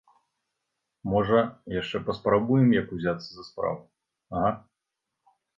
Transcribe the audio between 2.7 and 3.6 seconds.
як узяцца за